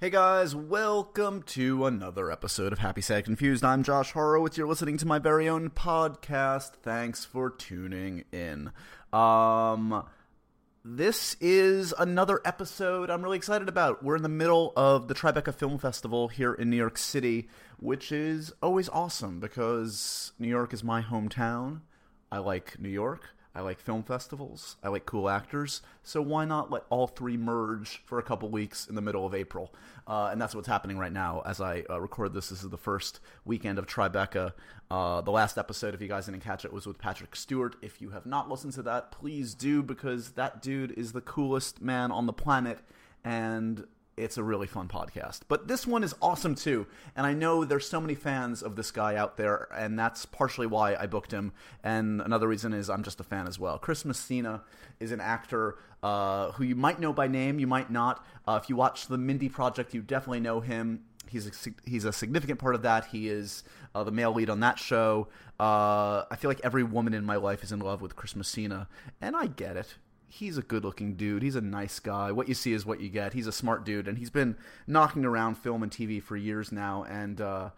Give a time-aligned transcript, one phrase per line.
[0.00, 3.64] Hey guys, welcome to another episode of Happy Sad Confused.
[3.64, 4.56] I'm Josh Horowitz.
[4.56, 6.74] You're listening to my very own podcast.
[6.84, 8.70] Thanks for tuning in.
[9.12, 10.04] Um,
[10.84, 14.04] this is another episode I'm really excited about.
[14.04, 17.48] We're in the middle of the Tribeca Film Festival here in New York City,
[17.80, 21.80] which is always awesome because New York is my hometown.
[22.30, 23.30] I like New York.
[23.54, 24.76] I like film festivals.
[24.82, 25.82] I like cool actors.
[26.02, 29.34] So why not let all three merge for a couple weeks in the middle of
[29.34, 29.74] April?
[30.06, 32.50] Uh, and that's what's happening right now as I uh, record this.
[32.50, 34.52] This is the first weekend of Tribeca.
[34.90, 37.76] Uh, the last episode, if you guys didn't catch it, was with Patrick Stewart.
[37.82, 41.82] If you have not listened to that, please do because that dude is the coolest
[41.82, 42.78] man on the planet.
[43.24, 43.86] And
[44.18, 45.40] it's a really fun podcast.
[45.48, 46.86] But this one is awesome too.
[47.16, 50.66] And I know there's so many fans of this guy out there, and that's partially
[50.66, 51.52] why I booked him.
[51.82, 53.78] And another reason is I'm just a fan as well.
[53.78, 54.62] Chris Messina
[55.00, 58.24] is an actor uh, who you might know by name, you might not.
[58.46, 61.04] Uh, if you watch the Mindy Project, you definitely know him.
[61.28, 61.50] He's a,
[61.84, 63.06] he's a significant part of that.
[63.06, 63.62] He is
[63.94, 65.28] uh, the male lead on that show.
[65.60, 68.88] Uh, I feel like every woman in my life is in love with Chris Messina,
[69.20, 69.96] and I get it
[70.28, 71.42] he's a good looking dude.
[71.42, 72.32] He's a nice guy.
[72.32, 73.32] What you see is what you get.
[73.32, 77.04] He's a smart dude, and he's been knocking around film and TV for years now.
[77.04, 77.70] And uh,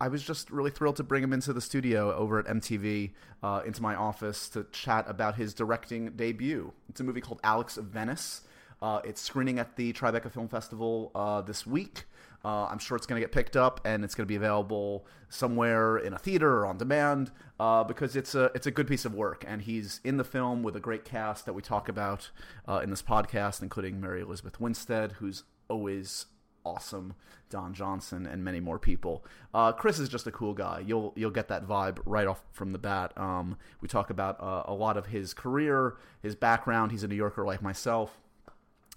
[0.00, 3.62] I was just really thrilled to bring him into the studio over at MTV, uh,
[3.64, 6.72] into my office to chat about his directing debut.
[6.88, 8.42] It's a movie called Alex of Venice.
[8.82, 12.04] Uh, it's screening at the Tribeca Film Festival uh, this week.
[12.44, 15.06] Uh, I'm sure it's going to get picked up and it's going to be available
[15.28, 19.04] somewhere in a theater or on demand uh, because it's a it's a good piece
[19.04, 19.44] of work.
[19.46, 22.30] And he's in the film with a great cast that we talk about
[22.68, 26.26] uh, in this podcast, including Mary Elizabeth Winstead, who's always
[26.64, 27.14] awesome,
[27.50, 29.24] Don Johnson, and many more people.
[29.52, 30.82] Uh, Chris is just a cool guy.
[30.86, 33.12] You'll you'll get that vibe right off from the bat.
[33.16, 36.92] Um, we talk about uh, a lot of his career, his background.
[36.92, 38.20] He's a New Yorker like myself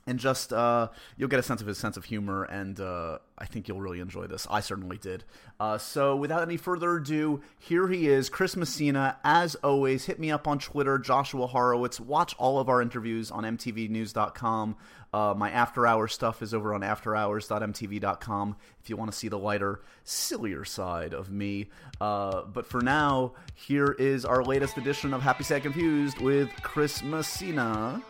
[0.07, 3.45] and just uh, you'll get a sense of his sense of humor, and uh, I
[3.45, 4.47] think you'll really enjoy this.
[4.49, 5.25] I certainly did.
[5.59, 9.17] Uh, so, without any further ado, here he is, Chris Messina.
[9.23, 11.99] As always, hit me up on Twitter, Joshua Horowitz.
[11.99, 14.77] Watch all of our interviews on MTVNews.com.
[15.13, 19.39] Uh, my after hours stuff is over on afterhours.mtv.com if you want to see the
[19.39, 21.67] lighter, sillier side of me.
[21.99, 27.01] Uh, but for now, here is our latest edition of Happy Sad Confused with Chris
[27.03, 28.01] Messina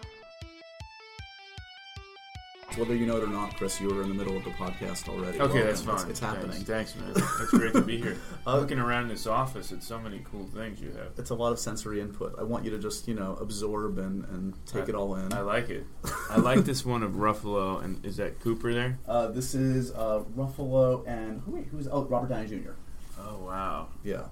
[2.75, 5.07] whether you know it or not, Chris, you were in the middle of the podcast
[5.07, 5.39] already.
[5.39, 5.59] Okay, Welcome.
[5.61, 5.95] that's fine.
[5.95, 6.63] It's, it's happening.
[6.63, 6.93] Thanks.
[6.93, 7.13] Thanks, man.
[7.13, 8.17] That's great to be here.
[8.47, 11.13] uh, Looking around this office, it's so many cool things you have.
[11.17, 12.35] It's a lot of sensory input.
[12.37, 15.33] I want you to just, you know, absorb and, and take I, it all in.
[15.33, 15.85] I like it.
[16.29, 18.99] I like this one of Ruffalo, and is that Cooper there?
[19.07, 22.71] Uh, this is uh, Ruffalo and who, wait, who's oh Robert Downey Jr.
[23.19, 23.87] Oh wow.
[24.03, 24.25] Yeah,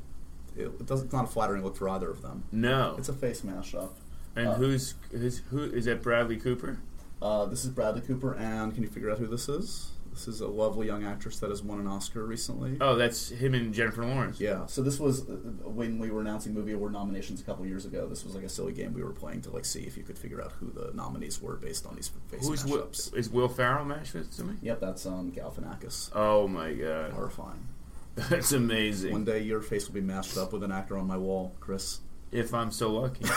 [0.56, 1.06] it, it doesn't.
[1.06, 2.44] It's not a flattering look for either of them.
[2.52, 3.91] No, it's a face mashup.
[4.35, 6.03] And uh, who's, who's who is that?
[6.03, 6.79] Bradley Cooper.
[7.25, 9.90] Uh, this is Bradley Cooper, and can you figure out who this is?
[10.12, 12.78] This is a lovely young actress that has won an Oscar recently.
[12.80, 14.40] Oh, that's him and Jennifer Lawrence.
[14.40, 14.68] Yeah.
[14.68, 15.34] So this was uh,
[15.68, 18.08] when we were announcing movie award nominations a couple years ago.
[18.08, 20.19] This was like a silly game we were playing to like see if you could
[20.19, 23.12] figure out who the nominees were based on these face Who's mashups.
[23.12, 24.58] Will, is Will Ferrell matched with me?
[24.62, 26.12] Yep, that's um, Galifianakis.
[26.14, 27.69] Oh my god, horrifying.
[28.30, 29.12] That's amazing.
[29.12, 32.00] One day your face will be mashed up with an actor on my wall, Chris.
[32.31, 33.25] If I'm so lucky.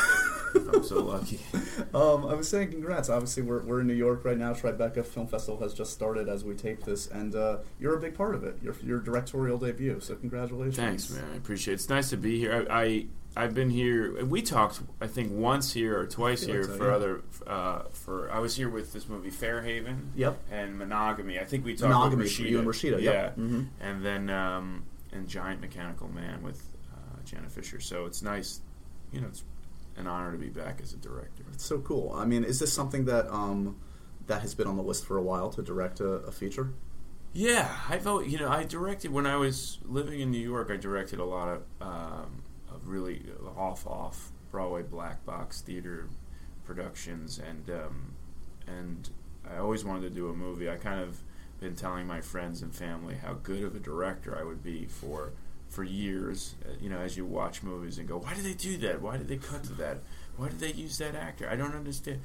[0.54, 1.41] I'm so lucky.
[1.94, 3.09] Um, I was saying congrats.
[3.09, 4.53] Obviously, we're, we're in New York right now.
[4.53, 8.15] Tribeca Film Festival has just started as we tape this, and uh, you're a big
[8.15, 8.59] part of it.
[8.62, 10.00] Your your directorial debut.
[10.00, 10.77] So congratulations.
[10.77, 11.25] Thanks, man.
[11.32, 11.77] I appreciate it.
[11.77, 12.66] It's nice to be here.
[12.71, 13.06] I,
[13.37, 14.25] I have been here.
[14.25, 16.94] We talked, I think, once here or twice here like so, for yeah.
[16.94, 17.22] other.
[17.47, 20.12] Uh, for I was here with this movie Fairhaven.
[20.16, 20.38] Yep.
[20.50, 21.38] And Monogamy.
[21.38, 22.50] I think we talked about Monogamy with Rashida.
[22.50, 23.03] You and Rashida.
[23.03, 23.28] Yeah.
[23.28, 23.62] Mm-hmm.
[23.81, 26.62] And then um, and Giant Mechanical Man with
[26.93, 27.81] uh, Jenna Fischer.
[27.81, 28.60] So it's nice.
[29.12, 29.44] You know, it's
[29.96, 31.44] an honor to be back as a director.
[31.52, 32.12] It's so cool.
[32.14, 33.76] I mean, is this something that um,
[34.26, 36.72] that has been on the list for a while to direct a, a feature?
[37.32, 40.70] Yeah, I felt you know I directed when I was living in New York.
[40.70, 42.42] I directed a lot of um,
[42.72, 43.22] of really
[43.56, 46.08] off off Broadway black box theater
[46.64, 48.14] productions, and um,
[48.66, 49.10] and
[49.50, 50.70] I always wanted to do a movie.
[50.70, 51.20] I kind of
[51.60, 55.33] been telling my friends and family how good of a director I would be for
[55.68, 58.76] for years, uh, you know, as you watch movies and go, why did they do
[58.78, 59.00] that?
[59.03, 59.98] Why did they cut to that?
[60.36, 61.48] Why did they use that actor?
[61.48, 62.20] I don't understand.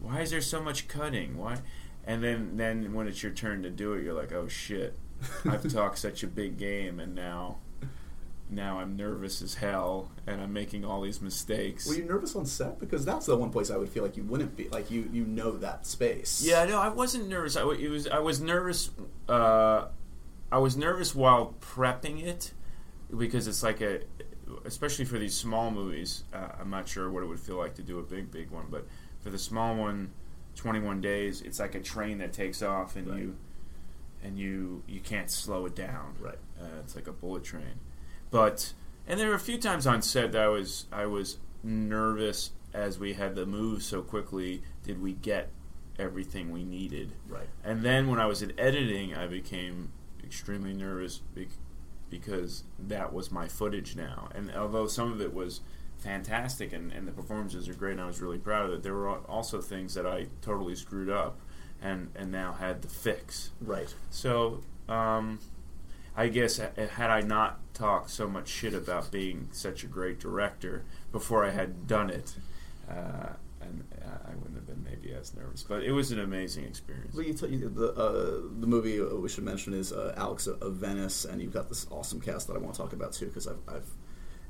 [0.00, 1.38] Why is there so much cutting?
[1.38, 1.58] Why?
[2.04, 4.98] And then, then when it's your turn to do it, you're like, oh shit,
[5.44, 7.58] I've talked such a big game, and now,
[8.50, 11.86] now I'm nervous as hell, and I'm making all these mistakes.
[11.86, 12.80] Were you nervous on set?
[12.80, 14.68] Because that's the one place I would feel like you wouldn't be.
[14.70, 16.42] Like you, you know that space.
[16.44, 17.56] Yeah, no, I wasn't nervous.
[17.56, 18.90] I, it was, I was nervous.
[19.28, 19.86] Uh,
[20.50, 22.52] I was nervous while prepping it
[23.16, 24.00] because it's like a,
[24.64, 26.24] especially for these small movies.
[26.32, 28.66] Uh, I'm not sure what it would feel like to do a big, big one,
[28.70, 28.86] but
[29.20, 30.10] for the small one,
[30.56, 33.18] 21 days, it's like a train that takes off, and right.
[33.18, 33.36] you
[34.22, 36.14] and you you can't slow it down.
[36.20, 36.38] Right.
[36.60, 37.80] Uh, it's like a bullet train.
[38.30, 38.72] But
[39.06, 42.98] and there were a few times on set that I was I was nervous as
[42.98, 44.62] we had to move so quickly.
[44.84, 45.50] Did we get
[45.98, 47.12] everything we needed?
[47.28, 47.48] Right.
[47.64, 49.92] And then when I was in editing, I became
[50.22, 51.20] extremely nervous
[52.12, 54.28] because that was my footage now.
[54.34, 55.62] And although some of it was
[55.96, 58.92] fantastic and, and the performances are great and I was really proud of it, there
[58.92, 61.40] were also things that I totally screwed up
[61.80, 63.52] and, and now had to fix.
[63.62, 63.92] Right.
[64.10, 64.60] So
[64.90, 65.38] um,
[66.14, 70.84] I guess had I not talked so much shit about being such a great director
[71.12, 72.34] before I had done it,
[72.90, 73.30] uh,
[73.62, 75.62] and uh, I wouldn't have been maybe as nervous.
[75.62, 77.14] But it was an amazing experience.
[77.14, 81.24] Well, you t- the uh, the movie we should mention is uh, Alex of Venice,
[81.24, 83.60] and you've got this awesome cast that I want to talk about too because I've,
[83.68, 83.86] I've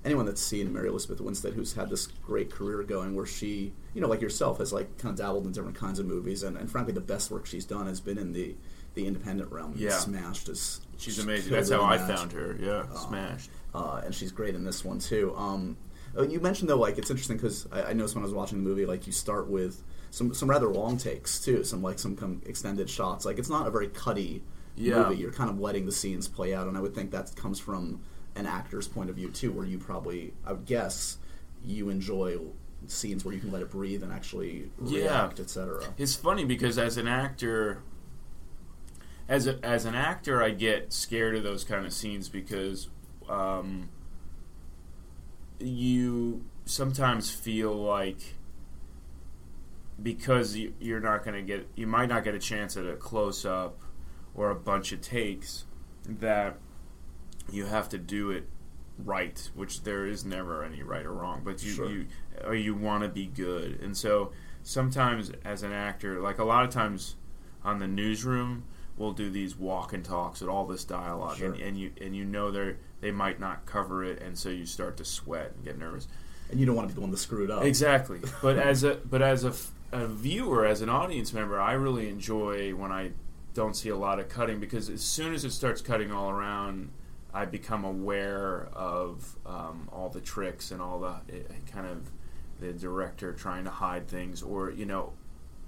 [0.04, 4.00] anyone that's seen Mary Elizabeth Winstead, who's had this great career going, where she, you
[4.00, 6.70] know, like yourself, has like kind of dabbled in different kinds of movies, and, and
[6.70, 8.54] frankly, the best work she's done has been in the
[8.94, 9.74] the independent realm.
[9.76, 11.52] Yeah, Smashed is she's amazing.
[11.52, 12.56] That's how I found her.
[12.60, 15.34] Yeah, uh, Smashed, uh, and she's great in this one too.
[15.36, 15.76] Um,
[16.16, 18.62] uh, you mentioned though, like it's interesting because I, I, noticed when I was watching
[18.62, 22.42] the movie, like you start with some some rather long takes too, some like some
[22.46, 23.24] extended shots.
[23.24, 24.42] Like it's not a very cutty
[24.76, 25.02] yeah.
[25.02, 25.16] movie.
[25.16, 28.00] You're kind of letting the scenes play out, and I would think that comes from
[28.34, 31.18] an actor's point of view too, where you probably, I would guess,
[31.64, 32.38] you enjoy
[32.86, 35.44] scenes where you can let it breathe and actually react, yeah.
[35.44, 35.84] etc.
[35.98, 37.82] It's funny because as an actor,
[39.28, 42.88] as a, as an actor, I get scared of those kind of scenes because
[43.28, 43.88] um,
[45.62, 48.34] you sometimes feel like
[50.02, 52.96] because you, you're not going to get, you might not get a chance at a
[52.96, 53.80] close up
[54.34, 55.64] or a bunch of takes
[56.06, 56.58] that
[57.50, 58.48] you have to do it
[58.98, 61.90] right, which there is never any right or wrong, but you sure.
[61.90, 62.06] you
[62.44, 64.32] or you want to be good, and so
[64.62, 67.16] sometimes as an actor, like a lot of times
[67.64, 68.64] on the newsroom,
[68.96, 71.52] we'll do these walk and talks and all this dialogue, sure.
[71.52, 74.64] and, and you and you know they they might not cover it, and so you
[74.64, 76.08] start to sweat and get nervous.
[76.50, 77.64] And you don't want to be the one to screw it up.
[77.64, 78.20] Exactly.
[78.42, 79.52] But as a but as a,
[79.92, 83.10] a viewer, as an audience member, I really enjoy when I
[83.54, 86.90] don't see a lot of cutting because as soon as it starts cutting all around,
[87.34, 92.10] I become aware of um, all the tricks and all the it, kind of
[92.60, 95.12] the director trying to hide things, or you know,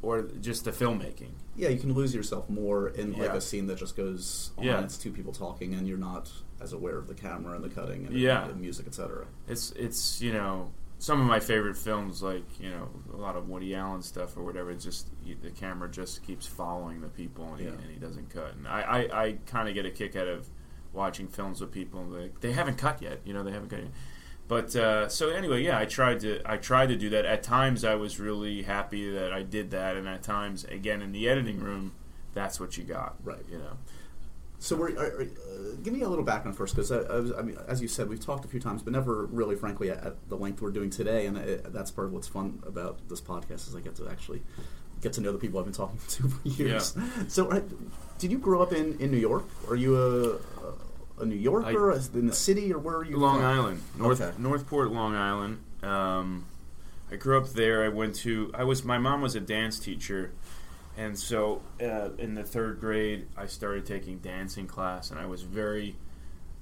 [0.03, 1.33] or just the filmmaking.
[1.57, 3.35] Yeah, you can lose yourself more in like yeah.
[3.35, 4.65] a scene that just goes on.
[4.65, 4.85] Yeah.
[4.85, 6.31] It's two people talking, and you're not
[6.65, 8.47] as aware of the camera and the cutting and yeah.
[8.49, 9.27] the music, etc.
[9.47, 13.49] It's it's you know some of my favorite films, like you know a lot of
[13.49, 14.71] Woody Allen stuff or whatever.
[14.71, 15.09] It's just
[15.43, 17.71] the camera just keeps following the people, and, yeah.
[17.71, 18.55] he, and he, doesn't cut.
[18.55, 20.49] And I I, I kind of get a kick out of
[20.93, 22.03] watching films with people.
[22.05, 23.93] Like they haven't cut yet, you know, they haven't cut yet.
[24.47, 27.25] But uh, so anyway, yeah, I tried to I tried to do that.
[27.25, 31.13] At times, I was really happy that I did that, and at times, again, in
[31.13, 31.93] the editing room,
[32.35, 33.45] that's what you got, right?
[33.51, 33.79] You know.
[34.65, 35.25] So, we're, are, uh,
[35.83, 38.25] give me a little background first, because I, I, I, mean, as you said, we've
[38.25, 41.27] talked a few times, but never really, frankly, at, at the length we're doing today.
[41.27, 44.41] And it, that's part of what's fun about this podcast is I get to actually
[45.03, 46.97] get to know the people I've been talking to for years.
[46.97, 47.05] Yeah.
[47.29, 47.61] So, uh,
[48.19, 49.45] did you grow up in, in New York?
[49.69, 50.41] Are you
[51.19, 53.19] a, a New Yorker I, in the city, or where are you?
[53.19, 53.45] Long from?
[53.45, 54.35] Island, North okay.
[54.39, 55.59] Northport, Long Island.
[55.83, 56.47] Um,
[57.13, 57.85] I grew up there.
[57.85, 58.51] I went to.
[58.55, 58.83] I was.
[58.83, 60.33] My mom was a dance teacher,
[60.97, 65.43] and so uh, in the third grade, I started taking dancing class, and I was
[65.43, 65.97] very.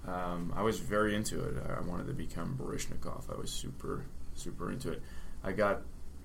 [0.06, 1.62] Um, I was very into it.
[1.64, 3.32] I wanted to become Baryshnikov.
[3.32, 5.02] I was super, super into it.
[5.44, 5.82] I got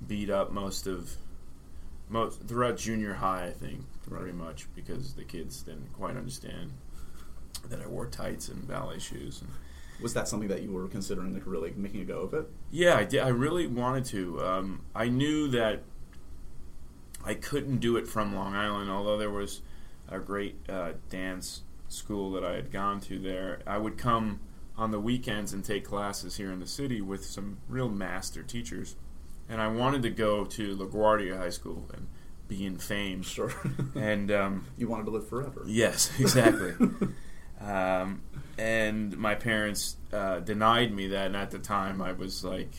[0.07, 1.11] beat up most of
[2.09, 4.21] most throughout junior high, I think, right.
[4.21, 6.71] pretty much because the kids didn't quite understand
[7.69, 9.41] that I wore tights and ballet shoes.
[9.41, 9.51] And
[10.01, 12.47] was that something that you were considering, like really making a go of it?
[12.71, 13.21] Yeah, I did.
[13.21, 14.41] I really wanted to.
[14.43, 15.83] Um, I knew that
[17.27, 19.61] I couldn't do it from Long Island, although there was
[20.07, 23.59] a great uh, dance school that I had gone to there.
[23.67, 24.39] I would come
[24.77, 28.95] on the weekends and take classes here in the city with some real master teachers.
[29.49, 32.07] And I wanted to go to LaGuardia High School and
[32.47, 33.23] be in fame.
[33.23, 33.51] Sure.
[33.95, 35.63] and um, you wanted to live forever.
[35.65, 36.75] Yes, exactly.
[37.59, 38.21] Um,
[38.57, 42.71] and my parents uh, denied me that, and at the time I was like,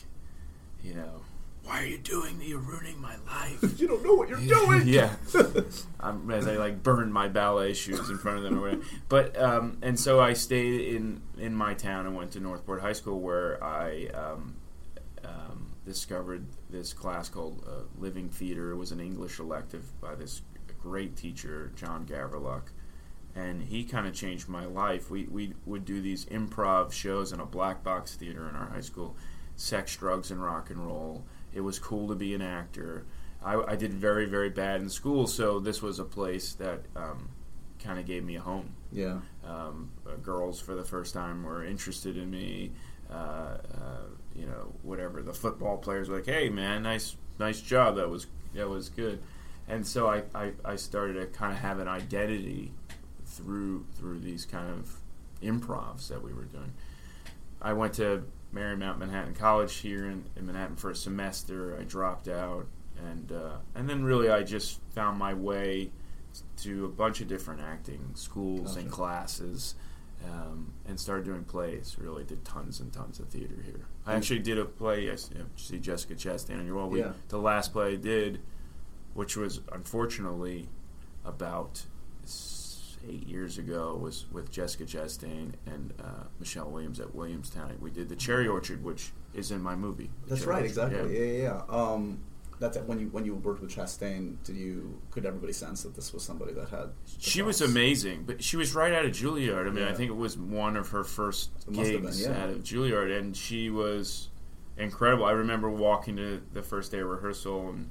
[0.83, 1.21] you know,
[1.69, 2.47] why are you doing that?
[2.47, 3.61] You're ruining my life.
[3.79, 4.87] you don't know what you're doing.
[4.87, 5.13] yeah.
[5.99, 8.83] um, as I like burned my ballet shoes in front of them or whatever.
[9.07, 12.93] But um, and so I stayed in in my town and went to Northport High
[12.93, 14.55] School where I um,
[15.23, 18.71] um discovered this class called uh, Living Theater.
[18.71, 20.41] It was an English elective by this
[20.81, 22.63] great teacher, John Gaverluck
[23.35, 25.11] and he kind of changed my life.
[25.11, 28.81] We we would do these improv shows in a black box theater in our high
[28.81, 29.15] school,
[29.55, 31.23] sex, drugs, and rock and roll.
[31.53, 33.05] It was cool to be an actor.
[33.43, 37.29] I, I did very very bad in school, so this was a place that um,
[37.83, 38.75] kind of gave me a home.
[38.91, 39.19] Yeah.
[39.45, 42.71] Um, uh, girls for the first time were interested in me.
[43.09, 45.21] Uh, uh, you know, whatever.
[45.21, 47.95] The football players were like, "Hey, man, nice, nice job.
[47.95, 49.21] That was that was good."
[49.67, 52.71] And so I, I, I started to kind of have an identity
[53.25, 54.99] through through these kind of
[55.41, 56.73] improvs that we were doing.
[57.61, 61.77] I went to Marymount Manhattan College here in, in Manhattan for a semester.
[61.79, 62.65] I dropped out,
[62.97, 65.91] and uh, and then really I just found my way
[66.57, 68.79] to a bunch of different acting schools Gotcha.
[68.79, 69.75] and classes,
[70.27, 71.95] um, and started doing plays.
[71.99, 73.85] Really did tons and tons of theater here.
[74.05, 75.11] I actually did a play.
[75.11, 75.15] I
[75.55, 76.89] see Jessica Chastain on your wall.
[76.89, 77.11] We, Yeah.
[77.27, 78.39] The last play I did,
[79.13, 80.69] which was unfortunately
[81.23, 81.83] about
[83.07, 87.77] eight years ago, was with Jessica Chastain and uh, Michelle Williams at Williamstown.
[87.79, 90.09] We did the Cherry Orchard, which is in my movie.
[90.27, 90.55] That's Cherry right.
[90.57, 90.65] Orchard.
[90.65, 91.17] Exactly.
[91.17, 91.25] Yeah.
[91.25, 91.63] Yeah, yeah.
[91.69, 91.75] yeah.
[91.75, 92.19] Um,
[92.59, 94.35] that's when you when you worked with Chastain.
[94.43, 96.89] Did you could everybody sense that this was somebody that had?
[97.17, 99.67] She was amazing, but she was right out of Juilliard.
[99.67, 102.43] I mean, I think it was one of her first It have been, gigs yeah.
[102.43, 104.29] out of Juilliard, and she was
[104.77, 105.25] incredible.
[105.25, 107.89] I remember walking to the first day of rehearsal, and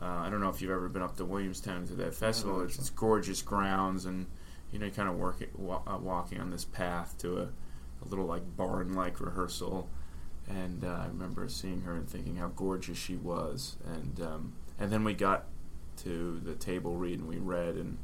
[0.00, 2.60] uh, I don't know if you've ever been up to Williamstown to that festival.
[2.62, 4.26] It's, it's gorgeous grounds, and
[4.72, 7.42] you know, you kind of work it, wa- uh, walking on this path to a,
[7.44, 9.88] a little like barn-like rehearsal.
[10.48, 14.90] And uh, I remember seeing her and thinking how gorgeous she was, and um, and
[14.90, 15.44] then we got
[16.04, 17.98] to the table read and we read, and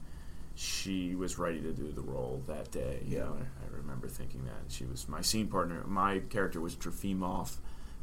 [0.56, 3.00] she was ready to do the role that day.
[3.06, 3.24] You Yeah.
[3.24, 5.82] know, I, I remember thinking that she was my scene partner.
[5.86, 7.56] My character was Trofimov,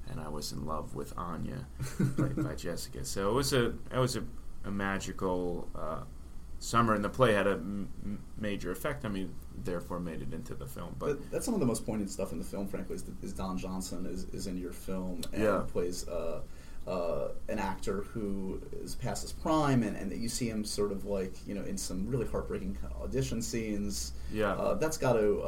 [0.09, 1.65] and I was in love with Anya,
[2.17, 3.05] played by Jessica.
[3.05, 4.23] So it was a it was a,
[4.65, 6.01] a magical uh,
[6.59, 9.27] summer, and the play had a m- major effect on me.
[9.63, 10.95] Therefore, made it into the film.
[10.97, 12.67] But That- that's some of the most poignant stuff in the film.
[12.67, 15.63] Frankly, is, is Don Johnson is, is in your film and Yeah.
[15.67, 16.41] plays uh,
[16.87, 21.05] uh, an actor who is past his prime, and, and you see him sort of
[21.05, 24.13] like you know in some really heartbreaking kind of audition scenes.
[24.31, 25.41] yeah, Uh, that's got to.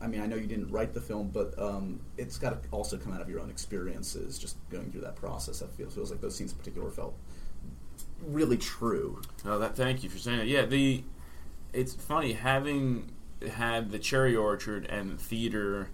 [0.00, 2.98] I mean, I know you didn't write the film, but um, it's got to also
[2.98, 5.62] come out of your own experiences, just going through that process.
[5.62, 7.14] I feel feels like those scenes in particular felt
[8.22, 9.22] really true.
[9.44, 9.76] No, that.
[9.76, 10.46] Thank you for saying that.
[10.46, 11.02] Yeah, the
[11.72, 13.10] it's funny having
[13.54, 15.90] had the Cherry Orchard and theater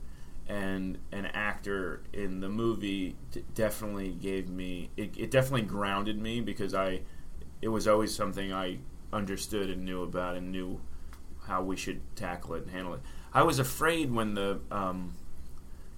[0.48, 6.40] and an actor in the movie d- definitely gave me it, it definitely grounded me
[6.40, 7.00] because I
[7.60, 8.78] it was always something I
[9.12, 10.80] understood and knew about and knew
[11.46, 13.00] how we should tackle it and handle it.
[13.34, 15.14] I was afraid when the um,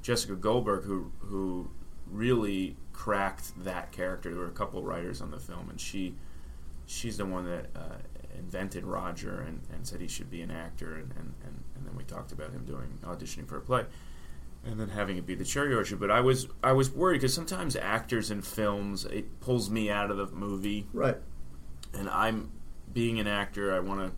[0.02, 1.70] Jessica Goldberg who who
[2.10, 4.30] really cracked that character.
[4.30, 6.14] There were a couple of writers on the film, and she
[6.86, 7.96] she's the one that uh,
[8.38, 11.96] invented Roger and, and said he should be an actor, and, and, and, and then
[11.96, 13.84] we talked about him doing auditioning for a play,
[14.66, 15.98] and then having it be the Cherry Orchard.
[15.98, 20.10] But I was I was worried because sometimes actors in films it pulls me out
[20.10, 21.16] of the movie, Right.
[21.94, 22.50] and I'm
[22.92, 23.74] being an actor.
[23.74, 24.12] I want to.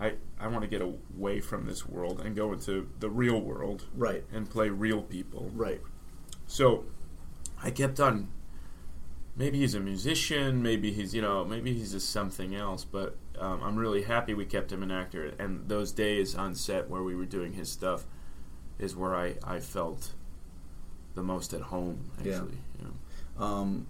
[0.00, 0.14] I,
[0.44, 4.24] I want to get away from this world and go into the real world Right.
[4.32, 5.50] and play real people.
[5.54, 5.80] Right.
[6.46, 6.84] So
[7.62, 8.28] I kept on.
[9.36, 10.62] Maybe he's a musician.
[10.62, 12.84] Maybe he's you know maybe he's just something else.
[12.84, 15.32] But um, I'm really happy we kept him an actor.
[15.38, 18.06] And those days on set where we were doing his stuff
[18.78, 20.12] is where I, I felt
[21.14, 22.10] the most at home.
[22.18, 22.42] Actually, Yeah.
[22.80, 22.84] you
[23.38, 23.44] know.
[23.44, 23.86] Um,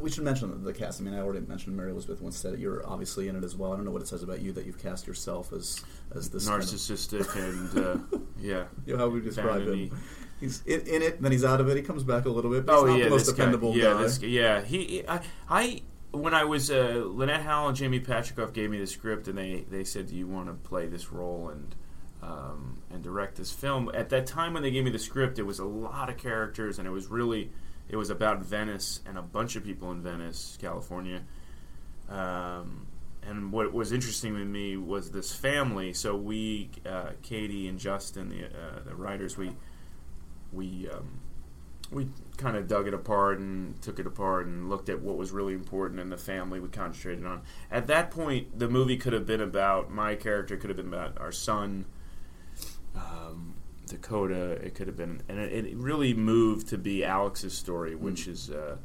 [0.00, 1.00] we should mention the cast.
[1.00, 2.58] I mean, I already mentioned Mary Elizabeth Winstead.
[2.58, 3.72] You're obviously in it as well.
[3.72, 5.82] I don't know what it says about you that you've cast yourself as
[6.14, 7.78] as this kind of- narcissistic and
[8.12, 8.64] uh, yeah.
[8.86, 9.88] you know, how we describe vanity.
[9.88, 9.98] him.
[10.40, 11.76] He's in, in it, then he's out of it.
[11.76, 12.66] He comes back a little bit.
[12.66, 13.78] But he's Oh not yeah, the most dependable guy.
[13.78, 14.02] Yeah, guy.
[14.02, 14.22] this.
[14.22, 14.84] Yeah, he.
[14.84, 18.86] he- I, I when I was uh, Lynette Howell and Jamie Patricof gave me the
[18.86, 21.74] script, and they they said, "Do you want to play this role and
[22.22, 25.42] um, and direct this film?" At that time when they gave me the script, it
[25.44, 27.50] was a lot of characters, and it was really
[27.88, 31.22] it was about Venice and a bunch of people in Venice, California.
[32.08, 32.86] Um,
[33.22, 35.92] and what was interesting to me was this family.
[35.92, 39.52] So we, uh, Katie and Justin, the uh, the writers, we
[40.52, 41.20] we um,
[41.90, 45.30] we kind of dug it apart and took it apart and looked at what was
[45.30, 47.42] really important in the family we concentrated on.
[47.70, 51.18] At that point, the movie could have been about my character, could have been about
[51.18, 51.86] our son,
[52.94, 53.54] um,
[53.86, 54.52] Dakota.
[54.52, 58.50] It could have been, and it, it really moved to be Alex's story, which is.
[58.50, 58.76] Uh,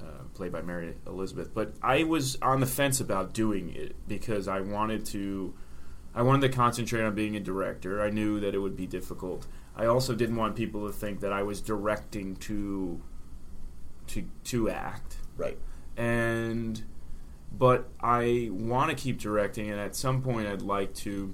[0.00, 4.48] uh, played by Mary Elizabeth, but I was on the fence about doing it because
[4.48, 5.54] I wanted to,
[6.12, 8.02] I wanted to concentrate on being a director.
[8.02, 9.46] I knew that it would be difficult.
[9.76, 13.00] I also didn't want people to think that I was directing to,
[14.08, 15.56] to to act, Right.
[15.96, 16.82] and
[17.56, 21.32] but I want to keep directing, and at some point I'd like to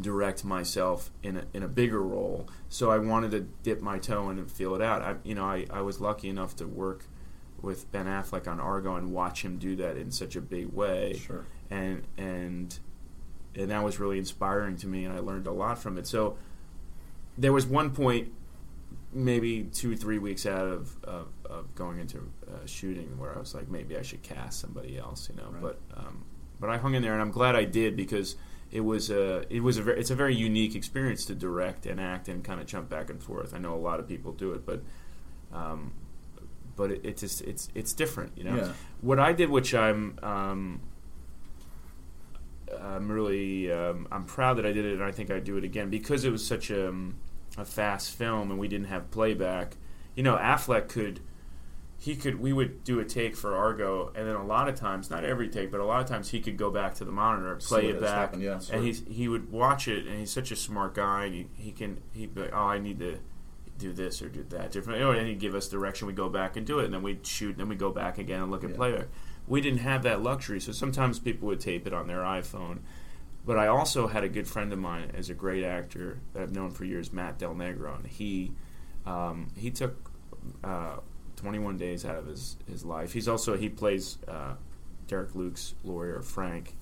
[0.00, 2.48] direct myself in a, in a bigger role.
[2.68, 5.02] So I wanted to dip my toe in and feel it out.
[5.02, 7.04] I, you know, I, I was lucky enough to work
[7.60, 11.14] with Ben Affleck on Argo and watch him do that in such a big way
[11.18, 11.44] Sure.
[11.70, 12.78] and and
[13.54, 16.06] and that was really inspiring to me, and I learned a lot from it.
[16.06, 16.38] So
[17.36, 18.32] there was one point,
[19.12, 23.54] maybe two three weeks out of of, of going into uh, shooting, where I was
[23.54, 25.50] like, maybe I should cast somebody else, you know.
[25.50, 25.62] Right.
[25.62, 26.24] But um,
[26.60, 28.36] but I hung in there, and I'm glad I did because
[28.70, 32.00] it was a it was a very, it's a very unique experience to direct and
[32.00, 33.54] act and kind of jump back and forth.
[33.54, 34.82] I know a lot of people do it, but
[35.52, 35.92] um,
[36.76, 38.56] but it, it just it's it's different, you know.
[38.56, 38.72] Yeah.
[39.00, 40.80] What I did, which I'm um,
[42.80, 45.64] I'm really um, I'm proud that I did it, and I think I'd do it
[45.64, 47.16] again because it was such a, um,
[47.58, 49.76] a fast film and we didn't have playback.
[50.14, 51.20] You know, Affleck could
[52.02, 55.10] he could we would do a take for Argo, and then a lot of times,
[55.10, 57.54] not every take, but a lot of times he could go back to the monitor,
[57.56, 60.56] play it back, happened, yeah, and he he would watch it, and he's such a
[60.56, 63.18] smart guy, and he, he can he'd be like, oh I need to
[63.76, 66.06] do this or do that different, and he'd give us direction.
[66.06, 68.16] We go back and do it, and then we'd shoot, and then we go back
[68.16, 68.76] again and look at Yeah.
[68.76, 69.08] playback.
[69.46, 72.78] We didn't have that luxury, so sometimes people would tape it on their iPhone.
[73.44, 76.54] But I also had a good friend of mine, as a great actor that I've
[76.54, 78.52] known for years, Matt Del Negro, and he
[79.06, 80.10] um, he took
[80.62, 80.96] uh,
[81.40, 83.12] 21 days out of his, his life.
[83.12, 84.54] He's also he plays uh,
[85.08, 86.74] Derek Luke's lawyer Frank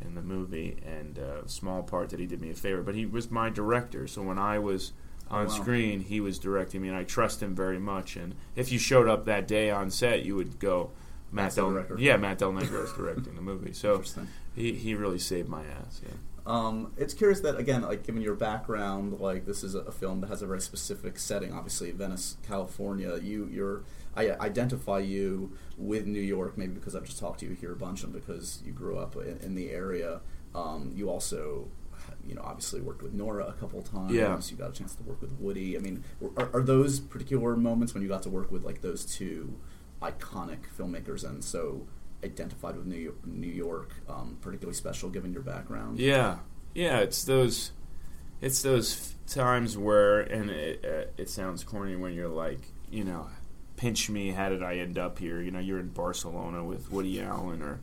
[0.00, 2.82] in the movie, and uh, a small part that he did me a favor.
[2.82, 4.92] But he was my director, so when I was
[5.30, 5.52] on wow.
[5.52, 8.16] screen, he was directing me, and I trust him very much.
[8.16, 10.90] And if you showed up that day on set, you would go.
[11.30, 14.02] Matt That's Del, yeah, Matt Del Negro is directing the movie, so
[14.56, 16.00] he, he really saved my ass.
[16.02, 16.14] Yeah.
[16.48, 20.22] Um, it's curious that again, like given your background, like this is a, a film
[20.22, 21.52] that has a very specific setting.
[21.52, 23.18] Obviously, Venice, California.
[23.22, 23.84] You, you're,
[24.16, 27.76] I identify you with New York, maybe because I've just talked to you here a
[27.76, 30.20] bunch, and because you grew up in, in the area.
[30.54, 31.68] Um, you also,
[32.26, 34.12] you know, obviously worked with Nora a couple times.
[34.12, 34.40] Yeah.
[34.42, 35.76] You got a chance to work with Woody.
[35.76, 36.02] I mean,
[36.38, 39.60] are, are those particular moments when you got to work with like those two
[40.00, 41.86] iconic filmmakers and so
[42.24, 45.98] identified with New York, New York um, particularly special given your background?
[45.98, 46.38] Yeah,
[46.74, 46.98] yeah.
[46.98, 47.72] It's those,
[48.40, 53.28] it's those times where, and it, uh, it sounds corny when you're like, you know,
[53.76, 54.30] pinch me.
[54.30, 55.40] How did I end up here?
[55.40, 57.80] You know, you're in Barcelona with Woody Allen, or,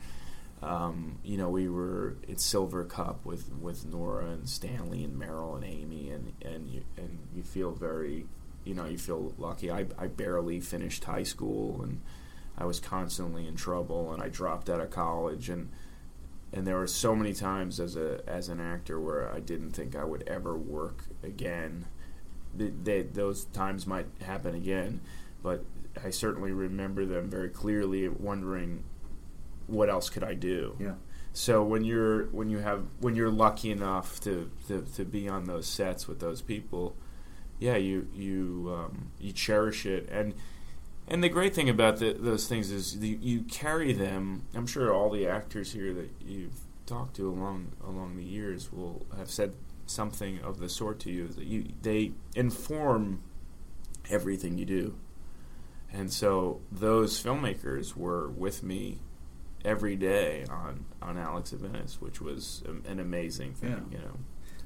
[0.61, 5.63] um, you know, we were at Silvercup with with Nora and Stanley and Meryl and
[5.63, 8.25] Amy, and and you and you feel very,
[8.65, 9.71] you know, you feel lucky.
[9.71, 12.01] I I barely finished high school and.
[12.57, 15.69] I was constantly in trouble, and I dropped out of college, and
[16.53, 19.95] and there were so many times as a as an actor where I didn't think
[19.95, 21.85] I would ever work again.
[22.57, 25.01] Th they, those times might happen again,
[25.43, 25.65] but
[26.01, 28.83] I certainly remember them very clearly, wondering
[29.67, 30.77] what else could I do.
[30.79, 30.95] Yeah.
[31.33, 35.43] So when you're when you have when you're lucky enough to to, to be on
[35.45, 36.95] those sets with those people,
[37.59, 40.33] yeah, you you um, you cherish it and.
[41.07, 44.47] And the great thing about the, those things is the, you carry them.
[44.55, 49.05] I'm sure all the actors here that you've talked to along along the years will
[49.17, 49.53] have said
[49.85, 51.27] something of the sort to you.
[51.27, 53.21] That you they inform
[54.09, 54.95] everything you do,
[55.91, 58.99] and so those filmmakers were with me
[59.63, 63.89] every day on on Alex of Venice, which was an amazing thing.
[63.91, 63.97] Yeah.
[63.97, 64.17] You know.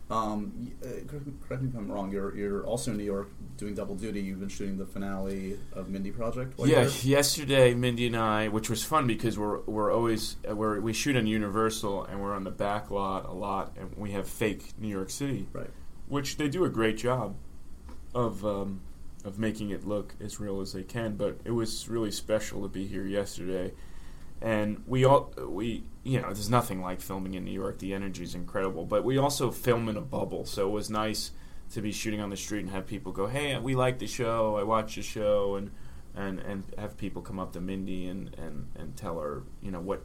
[0.10, 2.12] Um, uh, correct, me- if I'm wrong.
[2.12, 4.22] You're you're also in New York doing double duty.
[4.22, 6.60] You've been shooting the finale of Mindy Project.
[6.65, 10.93] yeah, yesterday Mindy and I, which was fun because we're we're always uh, we're, we
[10.93, 14.74] shoot on Universal and we're on the back lot a lot, and we have fake
[14.80, 15.69] New York City, Right.
[16.08, 17.36] which they do a great job
[18.15, 18.82] of um,
[19.26, 21.17] of making it look as real as they can.
[21.17, 23.74] But it was really special to be here yesterday,
[24.41, 27.80] and we all we you know there's nothing like filming in New York.
[27.80, 31.32] The energy is incredible, but we also film in a bubble, so it was nice
[31.71, 34.58] to be shooting on the street and have people go, "Hey, we like the show.
[34.58, 35.71] I watched the show," and
[36.15, 39.82] and and have people come up to Mindy and and and tell her you know
[39.82, 40.04] what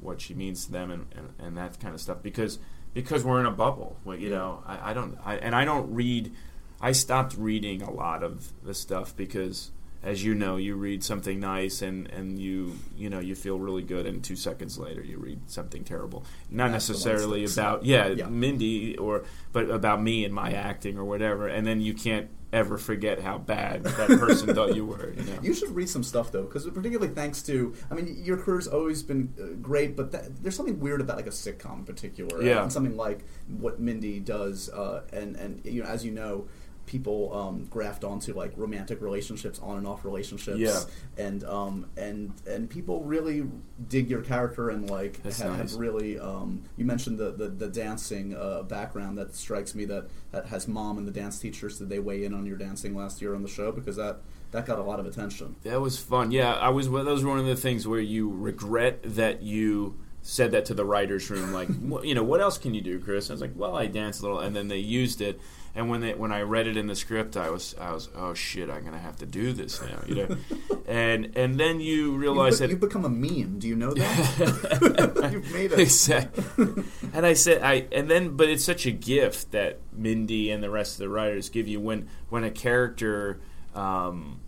[0.00, 2.58] what she means to them and and, and that kind of stuff because
[2.94, 3.96] because we're in a bubble.
[4.04, 6.32] Well, you know, I, I don't I, and I don't read.
[6.80, 11.40] I stopped reading a lot of the stuff because, as you know, you read something
[11.40, 15.18] nice and, and you you know you feel really good, and two seconds later you
[15.18, 16.24] read something terrible.
[16.50, 18.26] Not That's necessarily about yeah, Yeah.
[18.26, 22.78] Mindy or but about me and my acting or whatever, and then you can't ever
[22.78, 25.12] forget how bad that person thought you were.
[25.12, 25.38] You know.
[25.42, 29.02] You should read some stuff though, because particularly thanks to, I mean, your career's always
[29.02, 32.62] been uh, great, but that, there's something weird about like a sitcom in particular, Yeah.
[32.62, 36.46] and something like what Mindy does, uh, and and you know, as you know,
[36.88, 40.80] people um, graft onto like romantic relationships, on and off relationships, Yeah.
[41.16, 43.46] and um, and and people really
[43.88, 45.58] dig your character and like have, nice.
[45.58, 46.18] have really.
[46.18, 50.66] Um, you mentioned the the, the dancing uh, background that strikes me that that has
[50.66, 51.78] mom and the dance teachers.
[51.78, 54.20] Did they weigh in on your dancing last year on the show because that
[54.50, 55.56] that got a lot of attention.
[55.62, 56.30] That was fun.
[56.30, 56.86] Yeah, I was.
[56.90, 60.84] That was one of the things where you regret that you said that to the
[60.84, 61.68] writers' room, like,
[62.04, 63.30] you know, what else can you do, Chris?
[63.30, 65.40] I was like, well, I dance a little, and then they used it.
[65.78, 68.34] And when they when I read it in the script, I was I was oh
[68.34, 70.36] shit, I'm gonna have to do this now, you know.
[70.88, 73.60] and and then you realize you've, that you've become a meme.
[73.60, 75.30] Do you know that?
[75.32, 75.78] you've made it.
[75.78, 76.82] exactly.
[77.12, 80.68] and I said, I and then, but it's such a gift that Mindy and the
[80.68, 83.38] rest of the writers give you when when a character,
[83.76, 84.40] um,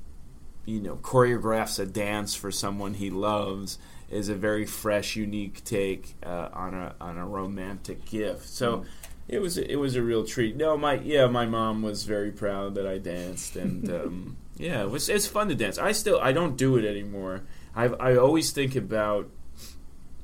[0.65, 3.79] you know, choreographs a dance for someone he loves
[4.11, 8.49] is a very fresh, unique take uh, on a on a romantic gift.
[8.49, 8.79] So.
[8.79, 8.87] Mm.
[9.31, 10.57] It was it was a real treat.
[10.57, 14.91] No, my yeah, my mom was very proud that I danced, and um, yeah, it
[14.91, 15.79] was it's fun to dance.
[15.79, 17.43] I still I don't do it anymore.
[17.75, 19.31] I I always think about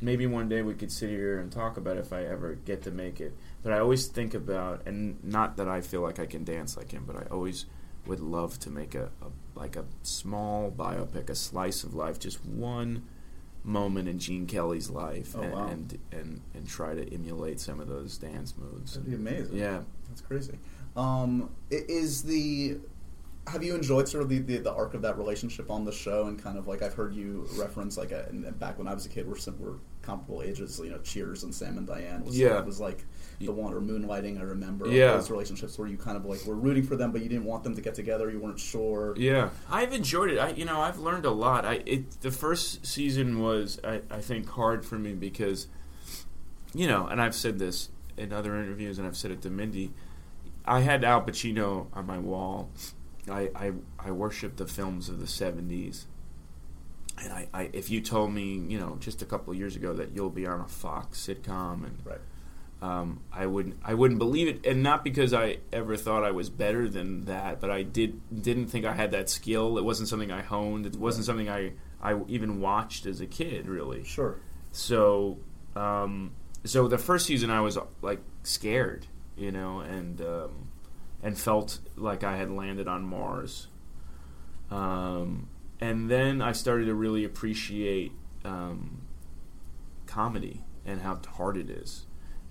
[0.01, 2.90] maybe one day we could sit here and talk about if I ever get to
[2.90, 3.37] make it.
[3.62, 6.92] But I always think about, and not that I feel like I can dance like
[6.92, 7.66] him, but I always
[8.07, 12.45] would love to make a, a like a small biopic, a slice of life, just
[12.45, 13.05] one
[13.66, 15.66] moment in Gene Kelly's life, Oh, and, wow.
[15.68, 18.94] and and and try to emulate some of those dance moves.
[18.94, 19.57] That'd be amazing.
[19.57, 19.81] Yeah.
[20.09, 20.59] That's crazy.
[20.96, 22.79] Um, is the
[23.48, 26.26] have you enjoyed sort of the, the, the arc of that relationship on the show
[26.26, 29.09] and kind of like I've heard you reference like a, back when I was a
[29.09, 32.61] kid we're we're comparable ages you know Cheers and Sam and Diane was Yeah.
[32.61, 33.05] was like
[33.40, 35.12] the one or Moonlighting I remember Yeah.
[35.12, 37.64] those relationships where you kind of like were rooting for them but you didn't want
[37.64, 40.38] them to get together you weren't sure Yeah, I've enjoyed it.
[40.38, 41.64] I, you know, I've learned a lot.
[41.66, 45.66] I it the first season was, I, I think, hard for me because,
[46.75, 49.92] you know, and I've said this in other interviews, and I've said it to Mindy.
[50.64, 52.70] I had Al Pacino on my wall.
[53.31, 56.05] I I, I worship the films of the '70s,
[57.22, 59.92] and I, I if you told me, you know, just a couple of years ago
[59.94, 62.18] that you'll be on a Fox sitcom and right
[62.83, 66.51] um, I wouldn't I wouldn't believe it, and not because I ever thought I was
[66.51, 69.79] better than that, but I did didn't think I had that skill.
[69.79, 70.87] It wasn't something I honed.
[70.87, 74.05] It wasn't something I I even watched as a kid, really.
[74.05, 74.39] sure
[74.73, 75.39] So
[75.75, 76.33] um,
[76.65, 80.69] so the first season I was like scared, you know, and um,
[81.23, 83.69] and felt like I had landed on Mars.
[84.71, 85.49] Um,
[85.81, 88.12] and then I started to really appreciate
[88.45, 89.03] um,
[90.07, 92.07] comedy and how hard it is,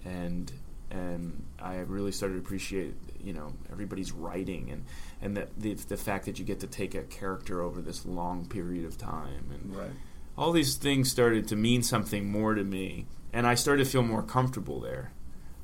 [0.05, 0.51] and
[0.91, 4.85] and I really started to appreciate you know everybody's writing and
[5.21, 8.45] and the, the the fact that you get to take a character over this long
[8.45, 9.91] period of time and right
[10.37, 14.03] all these things started to mean something more to me, and I started to feel
[14.03, 15.11] more comfortable there.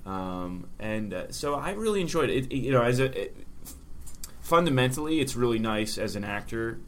[0.06, 2.52] Um, and uh, so I really enjoyed it.
[2.52, 3.38] it you know, as a it,
[4.40, 6.80] fundamentally, it's really nice as an actor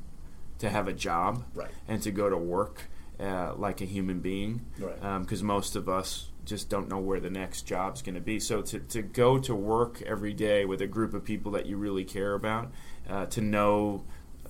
[0.60, 2.90] to have a job right and to go to work
[3.20, 7.30] uh, like a human being, right because most of us just don't know where the
[7.30, 8.40] next job's going to be.
[8.40, 11.78] So to, to go to work every day with a group of people that you
[11.78, 12.72] really care about,
[13.10, 14.04] uh, to know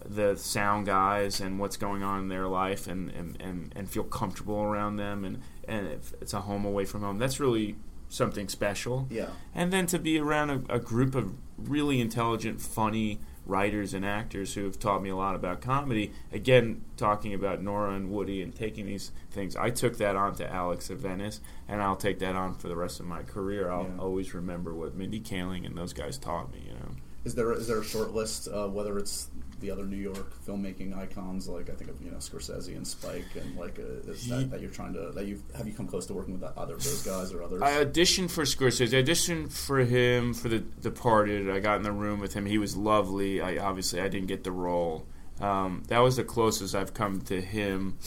[0.05, 4.03] the sound guys and what's going on in their life and, and, and, and feel
[4.03, 7.75] comfortable around them and, and if it's a home away from home, that's really
[8.09, 9.07] something special.
[9.09, 14.05] yeah And then to be around a, a group of really intelligent, funny writers and
[14.05, 16.11] actors who have taught me a lot about comedy.
[16.31, 20.49] Again, talking about Nora and Woody and taking these things, I took that on to
[20.51, 23.69] Alex of Venice, and I'll take that on for the rest of my career.
[23.69, 23.97] I'll Yeah.
[23.99, 26.63] always remember what Mindy Kaling and those guys taught me.
[26.67, 26.91] You know.
[27.25, 29.29] Is there is there a short list uh, whether it's
[29.63, 33.25] the other New York filmmaking icons like I think of you know Scorsese and Spike
[33.35, 36.05] and like uh, is that, that you're trying to that you have you come close
[36.07, 37.61] to working with either of those guys or others?
[37.61, 38.95] I auditioned for Scorsese.
[38.97, 41.49] I auditioned for him for The Departed.
[41.49, 42.45] I got in the room with him.
[42.45, 43.41] He was lovely.
[43.41, 45.05] I obviously I didn't get the role.
[45.39, 47.97] Um, that was the closest I've come to him.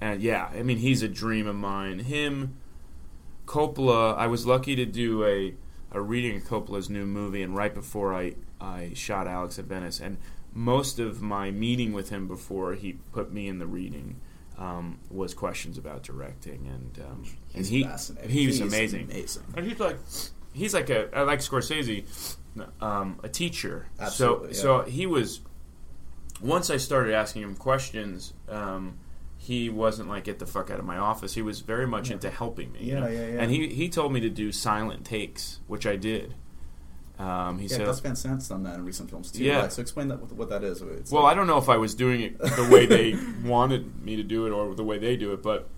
[0.00, 1.98] And yeah, I mean he's a dream of mine.
[1.98, 2.56] Him,
[3.46, 4.16] Coppola.
[4.16, 5.54] I was lucky to do a
[5.92, 9.98] a reading of Coppola's new movie, and right before I I shot Alex at Venice,
[9.98, 10.18] and
[10.52, 14.20] most of my meeting with him before he put me in the reading
[14.58, 18.30] um, was questions about directing, and um, and he fascinating.
[18.30, 19.04] he was He's amazing.
[19.10, 19.42] Amazing.
[19.56, 19.98] And he's like,
[20.52, 22.04] he's like a I like Scorsese,
[22.80, 23.86] um, a teacher.
[23.98, 25.40] Absolutely, so so he was.
[26.42, 28.98] Once I started asking him questions, um,
[29.36, 31.34] he wasn't like get the fuck out of my office.
[31.34, 32.14] He was very much Yeah.
[32.14, 32.80] into helping me.
[32.84, 33.08] you Yeah, know?
[33.08, 33.40] yeah, yeah.
[33.42, 36.34] And he he told me to do silent takes, which I did.
[37.20, 39.44] Um, he Yeah, said, Gus Van Sant's done that in recent films too.
[39.44, 39.60] Yeah.
[39.60, 40.80] Right, so explain that what, what that is.
[40.80, 44.02] It's Well, like- I don't know if I was doing it the way they wanted
[44.02, 45.68] me to do it or the way they do it, but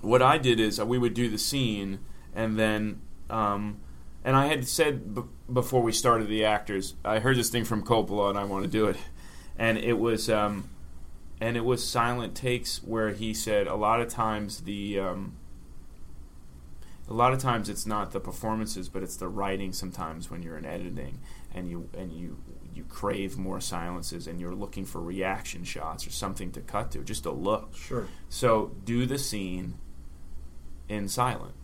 [0.00, 2.00] what I did is uh, we would do the scene,
[2.34, 3.00] and then,
[3.30, 3.78] um,
[4.24, 7.84] and I had said b- before we started the actors, I heard this thing from
[7.84, 8.96] Coppola, and I want to do it,
[9.56, 10.68] and it was, um,
[11.40, 14.98] and it was silent takes where he said a lot of times the.
[17.08, 19.72] A lot of times it's not the performances, but it's the writing.
[19.72, 21.20] Sometimes when you're in editing
[21.54, 22.38] and you and you
[22.74, 26.98] you crave more silences and you're looking for reaction shots or something to cut to,
[27.04, 27.74] just a look.
[27.74, 28.06] sure.
[28.28, 29.78] So do the scene,
[30.88, 31.54] in silent.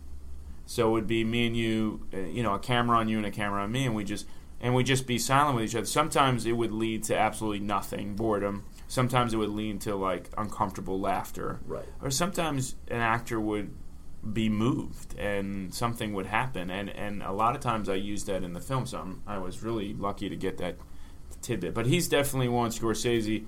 [0.65, 3.25] So it would be me and you, uh, you know, a camera on you and
[3.25, 4.25] a camera on me, and we just
[4.61, 5.85] and we just be silent with each other.
[5.85, 8.63] Sometimes it would lead to absolutely nothing, boredom.
[8.87, 11.85] Sometimes it would lead to like uncomfortable laughter, Right.
[12.01, 13.71] or sometimes an actor would
[14.31, 18.43] be moved and something would happen, and and a lot of times I used that
[18.43, 18.85] in the film.
[18.85, 20.77] So I'm, I was really lucky to get that
[21.41, 21.73] tidbit.
[21.73, 23.45] But he's definitely one Scorsese.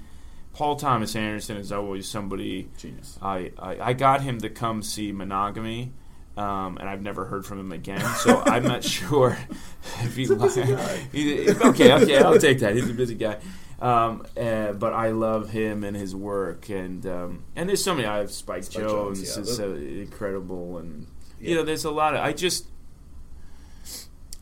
[0.53, 3.17] Paul Thomas Anderson is always somebody Genius.
[3.21, 5.91] I, I, I got him to come see Monogamy,
[6.37, 7.99] um, and I've never heard from him again.
[8.17, 9.37] So I'm not sure
[10.01, 10.21] if he.
[10.21, 10.97] He's a busy guy.
[11.11, 12.73] He- okay, okay, I'll take that.
[12.75, 13.37] He's a busy guy,
[13.79, 18.07] um, uh, but I love him and his work, and um, and there's so many.
[18.07, 19.41] I have Spike, Spike Jones, Jonze, yeah.
[19.43, 21.07] is so incredible, and
[21.39, 21.49] Yeah.
[21.49, 22.21] you know, there's a lot of.
[22.21, 22.67] I just,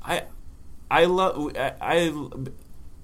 [0.04, 0.24] I,
[0.92, 1.56] I love.
[1.58, 2.28] I, I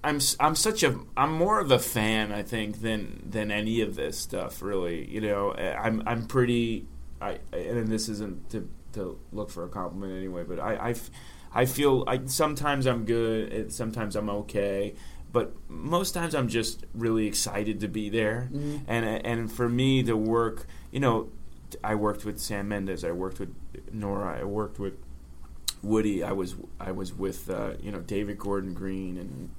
[0.03, 3.95] I'm I'm such a I'm more of a fan I think than than any of
[3.95, 6.87] this stuff really you know I'm I'm pretty
[7.19, 10.95] I and this isn't to to look for a compliment anyway but I I,
[11.53, 14.95] I feel I sometimes I'm good sometimes I'm okay
[15.31, 18.81] but most times I'm just really excited to be there Mhm.
[18.87, 21.29] and and for me the work you know
[21.83, 23.53] I worked with Sam Mendes I worked with
[23.93, 24.93] Nora I worked with
[25.81, 29.49] Woody I was I was with uh, you know David Gordon Green and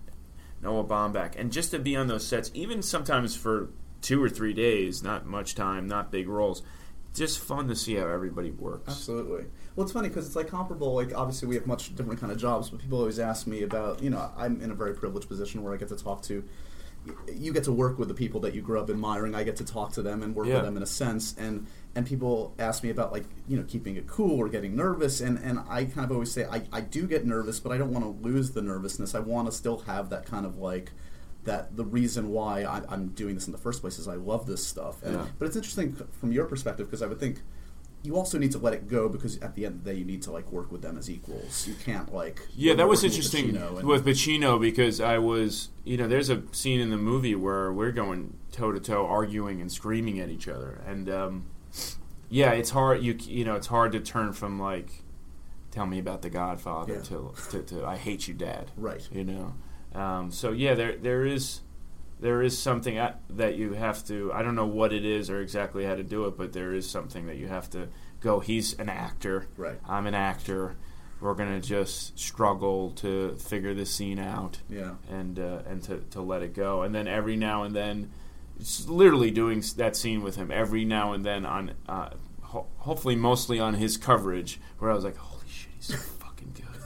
[0.63, 3.71] Noah Baumbach, and just to be on those sets, even sometimes for
[4.03, 6.63] two or three days, not much time, not big roles,
[7.14, 8.88] just fun to see how everybody works.
[8.88, 9.46] Absolutely.
[9.75, 10.94] Well, it's funny because it's like comparable.
[10.94, 14.03] Like, obviously, we have much different kind of jobs, but people always ask me about.
[14.03, 16.44] You know, I'm in a very privileged position where I get to talk to.
[17.35, 19.35] You get to work with the people that you grew up admiring.
[19.35, 20.57] I get to talk to them and work Yeah.
[20.57, 21.35] with them in a sense.
[21.38, 25.20] And and people ask me about like you know keeping it cool or getting nervous.
[25.23, 27.90] And and I kind of always say I, I do get nervous, but I don't
[27.92, 29.14] want to lose the nervousness.
[29.14, 30.92] I want to still have that kind of like
[31.44, 34.46] that the reason why I, I'm doing this in the first place is I love
[34.46, 35.03] this stuff.
[35.03, 35.26] And, Yeah.
[35.38, 37.40] But it's interesting from your perspective because I would think
[38.03, 40.05] you also need to let it go because at the end of the day you
[40.07, 41.66] need to like work with them as equals.
[41.66, 45.68] You can't like Yeah, that was working with interesting Pacino with Pacino because I was,
[45.85, 49.61] you know, there's a scene in the movie where we're going toe to toe, arguing
[49.61, 51.46] and screaming at each other, and um,
[52.29, 53.03] yeah, it's hard.
[53.03, 55.05] You you know, it's hard to turn from like,
[55.70, 57.00] tell me about the Godfather Yeah.
[57.03, 58.70] to, to to I hate you, Dad.
[58.76, 59.07] right.
[59.12, 59.55] you know.
[59.94, 61.61] Um, so yeah, there there is
[62.20, 62.94] there is something
[63.31, 64.31] that you have to.
[64.33, 66.88] I don't know what it is or exactly how to do it, but there is
[66.88, 67.88] something that you have to
[68.20, 68.40] go.
[68.40, 69.46] He's an actor.
[69.57, 69.79] Right.
[69.88, 70.76] I'm an actor.
[71.20, 74.94] We're gonna just struggle to figure this scene out Yeah.
[75.11, 76.83] and uh, and to, to let it go.
[76.83, 78.11] And then every now and then,
[78.59, 82.11] it's literally doing that scene with him every now and then on, uh,
[82.42, 85.96] ho- hopefully mostly on his coverage, where I was like, holy shit, he's so.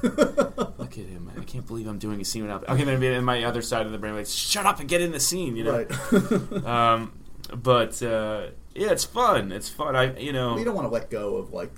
[0.03, 1.37] Look at him, man.
[1.41, 2.69] I can't believe I'm doing a scene without.
[2.69, 5.13] Okay, then in my other side of the brain, like, shut up and get in
[5.13, 5.87] the scene, you know.
[5.87, 6.65] Right.
[6.67, 7.19] Um,
[7.55, 9.53] but uh, yeah, it's fun.
[9.53, 9.95] It's fun.
[9.97, 10.57] I you know.
[10.59, 11.73] You don't want to let go of like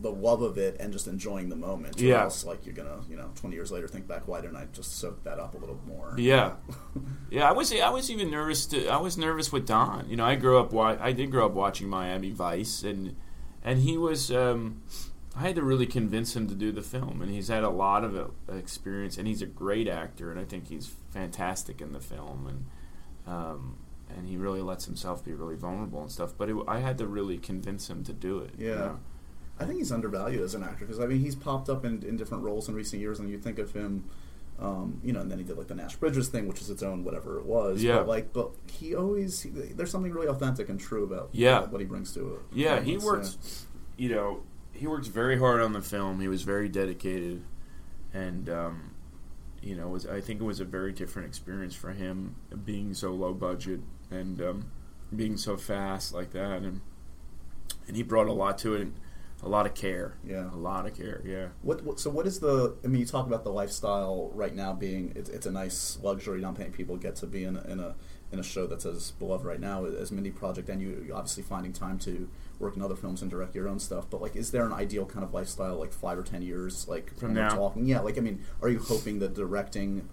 [0.00, 2.00] the love of it and just enjoying the moment.
[2.00, 2.22] Or Yeah.
[2.22, 4.98] else like you're gonna you know 20 years later think back why didn't I just
[4.98, 6.14] soak that up a little more?
[6.18, 6.52] Yeah,
[7.30, 7.48] yeah.
[7.48, 8.66] I was I was even nervous.
[8.66, 10.08] To, I was nervous with Don.
[10.08, 10.74] You know, I grew up.
[10.74, 13.16] I did grow up watching Miami Vice, and
[13.64, 14.30] and he was.
[14.30, 14.82] Um,
[15.36, 18.04] I had to really convince him to do the film, and he's had a lot
[18.04, 22.00] of uh, experience, and he's a great actor, and I think he's fantastic in the
[22.00, 23.76] film, and um,
[24.16, 26.34] and he really lets himself be really vulnerable and stuff.
[26.36, 28.50] But it, I had to really convince him to do it.
[28.58, 28.74] you Yeah.
[28.76, 29.00] know?
[29.58, 32.16] I think he's undervalued as an actor because I mean he's popped up in, in
[32.16, 34.04] different roles in recent years, and you think of him,
[34.60, 36.82] um, you know, and then he did like the Nash Bridges thing, which is its
[36.82, 37.82] own whatever it was.
[37.82, 37.98] Yeah.
[37.98, 41.66] But like, but he always he, there's something really authentic and true about Yeah.
[41.66, 42.40] what he brings to it.
[42.52, 43.36] Yeah, he worked.
[43.96, 44.42] You know,
[44.74, 46.20] he worked very hard on the film.
[46.20, 47.42] He was very dedicated,
[48.12, 48.94] and um,
[49.62, 53.12] you know, was I think it was a very different experience for him being so
[53.12, 54.70] low budget and um,
[55.14, 56.80] being so fast like that, and
[57.86, 58.94] and he brought a lot to it, and
[59.44, 60.14] a lot of care.
[60.24, 60.52] Yeah.
[60.52, 61.20] a lot of care.
[61.24, 61.48] Yeah.
[61.62, 64.72] What, what so what is the I mean you talk about the lifestyle right now
[64.72, 67.94] being it's, it's a nice luxury not many people get to be in in a
[68.32, 71.72] in a show that's as beloved right now as Mindy Project and you obviously finding
[71.72, 74.64] time to work in other films and direct your own stuff but like is there
[74.66, 77.50] an ideal kind of lifestyle like five or ten years like From now?
[77.50, 80.08] talking yeah like I mean are you hoping that directing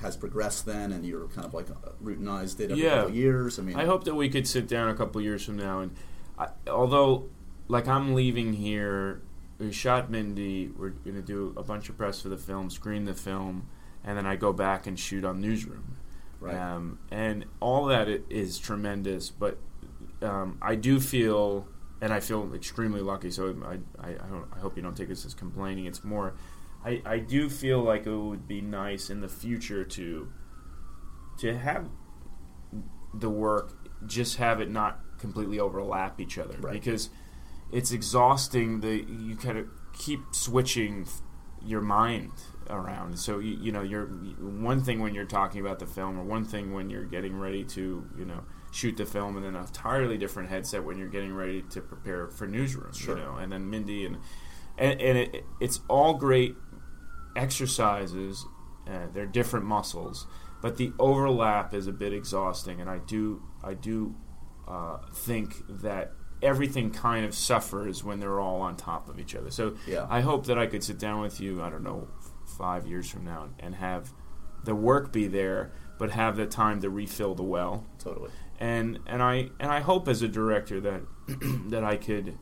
[0.00, 1.66] has progressed then and you're kind of like
[2.02, 2.90] routinized it every Yeah.
[2.96, 5.44] couple of years I mean I hope that we could sit down a couple years
[5.44, 5.94] from now and,
[6.38, 7.28] I, although,
[7.68, 9.20] like I'm leaving here,
[9.58, 10.68] we shot Mindy.
[10.74, 13.66] We're gonna do a bunch of press for the film, screen the film,
[14.02, 15.96] and then I go back and shoot on Newsroom.
[16.40, 18.20] Right Um, and all that i-
[18.58, 19.58] tremendous, but
[20.22, 21.66] um, I do feel,
[22.00, 23.30] and I feel extremely lucky.
[23.30, 23.74] So I,
[24.06, 25.86] I, I, don't, I hope you don't take this as complaining.
[25.86, 26.34] It's more,
[26.84, 30.32] I, I do feel like it would be nice in the future to,
[31.38, 31.88] to have
[33.14, 33.72] the work,
[34.06, 36.72] just have it not completely overlap each other, Right.
[36.72, 37.10] because
[37.72, 38.80] it's exhausting.
[38.80, 41.06] The you kind of keep switching
[41.64, 42.32] your mind
[42.70, 43.18] around.
[43.18, 46.44] So you, you know, you're one thing when you're talking about the film, or one
[46.44, 50.16] thing when you're getting ready to you know shoot the film, and then an entirely
[50.16, 52.92] different headset when you're getting ready to prepare for newsroom.
[52.92, 53.16] Sure.
[53.16, 54.18] You know, and then Mindy and
[54.78, 56.54] and, and it, it's all great
[57.36, 58.46] exercises.
[58.86, 60.26] Uh, they're different muscles,
[60.62, 64.14] but the overlap is a bit exhausting, and I do I do
[64.66, 69.50] uh, think that everything kind of suffers when they're all on top of each other.
[69.50, 70.06] So Yeah.
[70.08, 71.62] I hope that I could sit down with you.
[71.62, 72.08] I don't know,
[72.60, 74.12] five years from now, and have
[74.64, 78.30] the work be there, but have the time to refill the well Totally.
[78.58, 81.02] and and I and I hope as a director that
[81.70, 82.36] that I could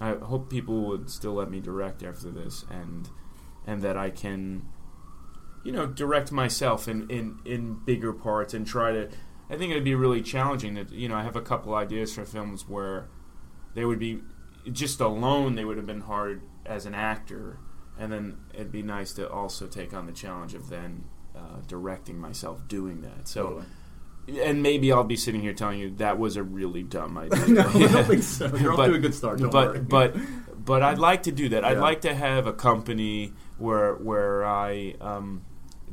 [0.00, 3.08] I hope people would still let me direct after this and
[3.66, 4.68] and that I can
[5.64, 9.08] you know direct myself in in in bigger parts and try to
[9.50, 12.24] I think it'd be really challenging that you know I have a couple ideas for
[12.24, 13.08] films where
[13.74, 14.20] they would be
[14.72, 17.58] just alone they would have been hard as an actor
[17.98, 21.04] and then it'd be nice to also take on the challenge of then
[21.36, 23.62] uh, directing myself doing that so
[24.26, 24.40] Totally.
[24.48, 27.46] and maybe I'll be sitting here telling you that was a really dumb idea.
[27.48, 28.46] no, I don't think so.
[28.56, 29.38] You're off But- to a good start.
[29.38, 29.80] Don't but worry.
[29.80, 30.16] but
[30.64, 31.62] but I'd like to do that.
[31.64, 35.44] I'd like to have a company where where I um,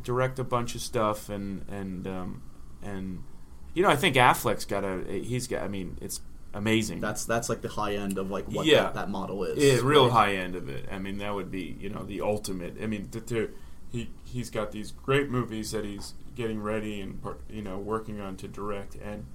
[0.01, 2.41] direct a bunch of stuff and and um,
[2.81, 3.23] and
[3.73, 6.21] you know I think Affleck's got a he's got I mean it's
[6.53, 6.99] amazing.
[7.01, 8.83] that's that's like the high end of like what Yeah.
[8.83, 9.57] that, that model is.
[9.63, 10.13] Yeah, real right?
[10.13, 10.87] high end of it.
[10.91, 12.77] I mean, that would be you know the ultimate.
[12.81, 13.49] I mean, th- to,
[13.89, 18.37] he he's got these great movies that he's getting ready and you know working on
[18.37, 19.25] to direct and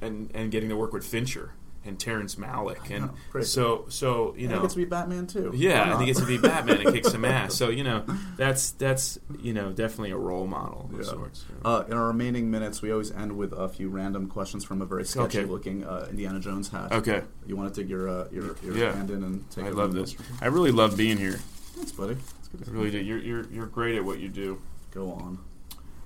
[0.00, 1.52] and and getting to work with Fincher
[1.84, 5.50] and Terrence Malick and know, so so you know he gets to be Batman too.
[5.54, 7.54] yeah, and he gets to be Batman and kick some ass.
[7.54, 8.04] So you know
[8.36, 11.04] that's that's you know definitely a role model of Yeah.
[11.06, 11.44] sorts.
[11.64, 14.84] Uh, in our remaining minutes, we always end with a few random questions from a
[14.86, 15.08] very Okay.
[15.10, 16.92] sketchy-looking uh, Indiana Jones hat.
[16.92, 18.92] Okay, You want to dig your uh, your, your Yeah.
[18.92, 20.14] hand in and take I a love this.
[20.42, 21.38] I really love being here.
[21.74, 22.16] Thanks, buddy.
[22.40, 22.98] It's good to I really do.
[22.98, 24.60] You're you're you're great at what you do.
[24.90, 25.38] go on.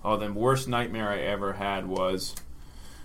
[0.05, 2.35] Oh, the worst nightmare I ever had was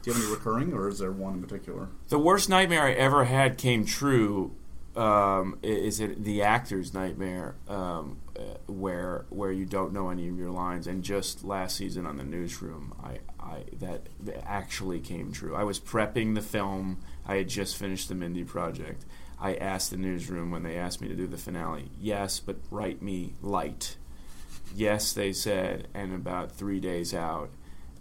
[0.01, 1.89] Do you have any recurring, or is there one in particular?
[2.07, 4.55] The worst nightmare I ever had came true.
[4.95, 10.37] Um, is it the actor's nightmare, um, uh, where where you don't know any of
[10.37, 10.87] your lines?
[10.87, 15.55] And just last season on the newsroom, I, I that, that actually came true.
[15.55, 16.99] I was prepping the film.
[17.25, 19.05] I had just finished the Mindy project.
[19.39, 23.01] I asked the newsroom when they asked me to do the finale, yes, but write
[23.01, 23.95] me light.
[24.75, 27.49] Yes, they said, and about three days out,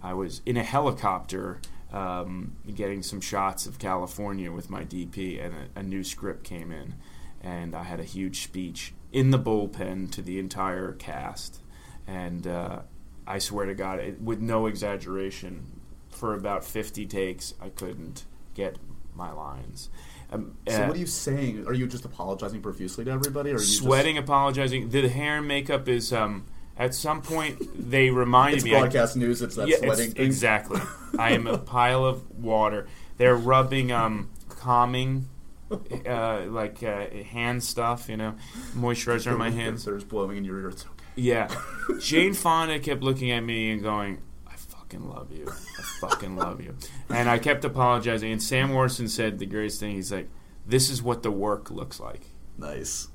[0.03, 1.61] I was in a helicopter
[1.92, 6.70] um, getting some shots of California with my DP, and a, a new script came
[6.70, 6.94] in,
[7.42, 11.61] and I had a huge speech in the bullpen to the entire cast,
[12.07, 12.81] and uh,
[13.27, 18.24] I swear to God, it, with no exaggeration, for about 50 takes, I couldn't
[18.55, 18.77] get
[19.14, 19.90] my lines.
[20.31, 21.66] Um, So uh, what are you saying?
[21.66, 24.90] Are you just apologizing profusely to everybody, or are you sweating, apologizing.
[24.90, 26.44] The hair and makeup is um,
[26.79, 28.75] at some point they reminded it's me.
[28.75, 29.43] I- broadcast news.
[29.43, 30.25] It's that yeah, sweating thing.
[30.25, 30.81] exactly.
[31.19, 32.87] I am a pile of water.
[33.17, 35.29] They're rubbing um, calming,
[35.71, 38.09] uh, like uh, hand stuff.
[38.09, 38.35] You know,
[38.75, 39.85] moisturizer on my hands.
[39.85, 40.69] There's blowing in your ear.
[40.69, 40.95] It's okay.
[41.17, 41.49] Yeah.
[42.01, 45.49] Jane Fonda kept looking at me and going, "I fucking love you.
[45.49, 46.77] I fucking love you."
[47.09, 48.31] And I kept apologizing.
[48.31, 49.97] And Sam Waterston said the greatest thing.
[49.97, 50.29] He's like,
[50.64, 53.09] "This is what the work looks like." Nice.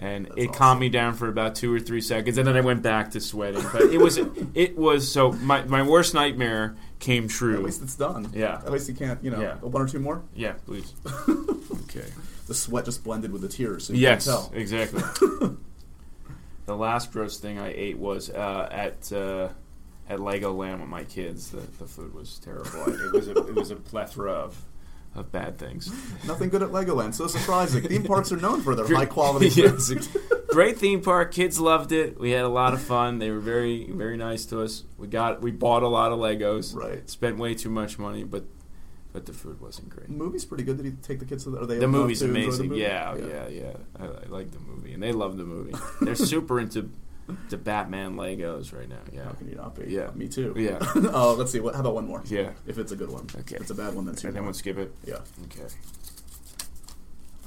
[0.00, 0.54] And That's it awesome.
[0.58, 3.20] calmed me down for about two or three seconds, and then I went back to
[3.20, 3.62] sweating.
[3.72, 4.18] But it was
[4.54, 7.54] it was so my my worst nightmare came true.
[7.58, 8.30] At least it's done.
[8.34, 8.56] Yeah.
[8.64, 9.22] At least you can't.
[9.22, 9.54] You know, Yeah.
[9.56, 10.22] one or two more.
[10.34, 10.92] Yeah, please.
[11.28, 12.06] okay.
[12.46, 13.84] The sweat just blended with the tears.
[13.86, 14.50] So you Yes, tell.
[14.54, 15.02] exactly.
[16.66, 19.48] the last gross thing I ate was uh, at uh,
[20.08, 21.50] at Legoland with my kids.
[21.50, 22.92] The, the food was terrible.
[22.92, 24.60] It was a, it was a plethora of,
[25.14, 25.88] of bad things.
[26.26, 27.14] Nothing good at Legoland.
[27.14, 27.82] So surprising.
[27.82, 29.92] Theme parks are known for their high quality yes.
[30.50, 31.32] Great theme park.
[31.32, 32.18] Kids loved it.
[32.18, 33.18] We had a lot of fun.
[33.18, 34.84] They were very very nice to us.
[34.98, 36.74] We got we bought a lot of Legos.
[36.74, 37.08] Right.
[37.08, 38.44] Spent way too much money, but
[39.12, 40.06] but the food wasn't great.
[40.06, 40.76] The movie's pretty good.
[40.76, 41.60] Did he take the kids to the?
[41.60, 42.68] Are they The movie's enjoy the amazing.
[42.68, 42.80] movie?
[42.82, 43.72] Yeah, yeah, yeah.
[43.98, 45.74] I, I like the movie, and they love the movie.
[46.00, 46.88] They're super into
[47.48, 49.00] the Batman Legos right now.
[49.12, 49.90] Yeah, How can you not be?
[49.92, 50.10] Yeah.
[50.14, 50.54] Me too.
[50.56, 50.78] Yeah.
[51.12, 51.60] oh, let's see.
[51.60, 52.22] What, how about one more?
[52.26, 52.50] yeah.
[52.66, 53.26] If it's a good one.
[53.40, 53.56] Okay.
[53.56, 54.94] If it's a bad one, then two And then we'll skip it.
[55.04, 55.18] Yeah.
[55.44, 55.66] Okay.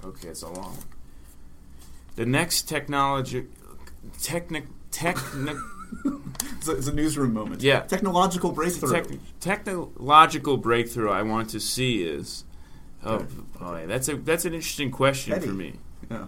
[0.06, 0.86] Okay, it's a long one.
[2.16, 3.48] The next technology,
[4.22, 5.58] technic, technic,
[6.58, 7.62] It's a, it's a newsroom moment.
[7.62, 7.82] Yeah.
[7.82, 8.92] Technological breakthrough.
[8.92, 9.08] tech,
[9.40, 12.44] technological breakthrough I want to see is.
[13.06, 13.26] Oh Okay.
[13.60, 15.48] boy, that's a that's an interesting question Petty.
[15.48, 15.74] for me.
[16.10, 16.26] yeah.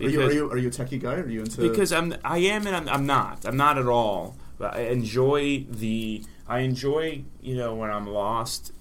[0.00, 1.14] Are you, are you are you a techie guy?
[1.14, 1.68] Are you into?
[1.68, 3.44] because I'm I am and I'm, I'm not.
[3.44, 4.36] I'm not at all.
[4.58, 8.72] But I enjoy the I enjoy you know when I'm lost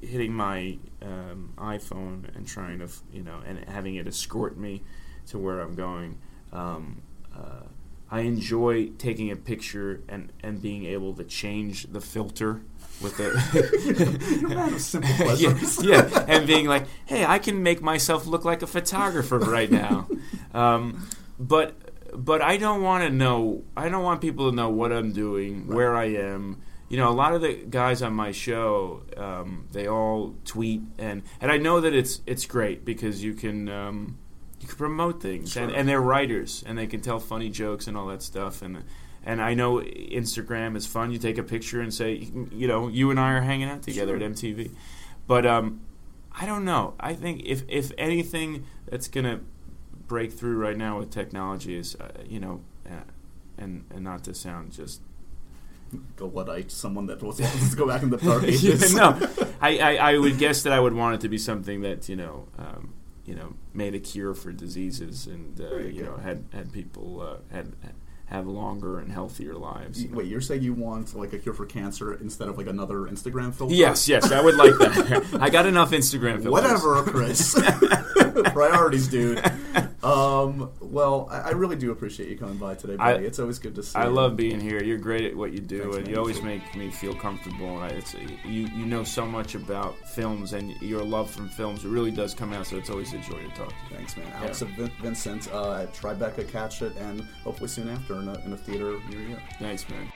[0.00, 4.82] hitting my um, iPhone and trying to, you know, and having it escort me
[5.28, 6.18] to where I'm going.
[6.52, 7.02] Um,
[7.34, 7.64] uh,
[8.10, 12.62] I enjoy taking a picture and, and being able to change the filter
[13.00, 13.34] with it.
[14.44, 18.62] A man of yeah, yeah, and being like, hey, I can make myself look like
[18.62, 20.08] a photographer right now.
[20.54, 21.06] Um,
[21.38, 21.74] but
[22.14, 23.64] but I don't want to know.
[23.76, 26.62] I don't want people to know what I'm doing, where I am.
[26.88, 31.24] You know, a lot of the guys on my show, um, they all tweet, and
[31.42, 33.68] and I know that it's it's great because you can.
[33.68, 34.18] Um,
[34.60, 35.78] you can promote things, and, Sure.
[35.78, 38.82] and they're writers, and they can tell funny jokes and all that stuff, and
[39.24, 41.10] and I know Instagram is fun.
[41.10, 44.16] You take a picture and say, you know, you and I are hanging out together
[44.18, 44.24] Sure.
[44.26, 44.70] at MTV,
[45.26, 45.80] but um,
[46.38, 46.94] I don't know.
[47.00, 49.40] I think if if anything that's gonna
[50.06, 53.00] break through right now with technology is, uh, you know, uh,
[53.58, 55.00] and and not to sound just
[56.16, 58.18] The Luddite, someone that was wants to go back in the
[58.60, 61.80] Yeah, no, I, I, I would guess that I would want it to be something
[61.82, 62.92] that you know, um,
[63.26, 67.20] you know, made a cure for diseases and uh, you you know had had people
[67.20, 67.72] uh, had
[68.26, 70.02] have longer and healthier lives.
[70.02, 73.00] You- Wait, you're saying you want like a cure for cancer instead of like another
[73.02, 73.72] Instagram filter?
[73.74, 75.38] Yes, yes, I would like that.
[75.40, 76.50] I got enough Instagram filters.
[76.52, 77.54] Whatever, Chris.
[78.52, 79.38] Priorities, dude.
[80.06, 83.26] Um, well, I, I really do appreciate you coming by today, I- buddy.
[83.26, 84.04] it's always good to see you.
[84.04, 84.12] I you.
[84.14, 84.80] love being here.
[84.82, 86.14] You're great at what you do, Thanks, and man.
[86.14, 87.74] you always make me feel comfortable.
[87.82, 91.84] And I, it's, you you know so much about films, and your love from films
[91.84, 92.66] really does come out.
[92.68, 93.96] So it's always a joy to talk to you.
[93.96, 94.26] Thanks, man.
[94.34, 94.88] Alex Yeah.
[95.02, 98.98] Vincent uh, at Tribeca Catch It, and hopefully soon after in a, in a theater
[99.10, 99.36] near you.
[99.58, 100.06] Thanks, man.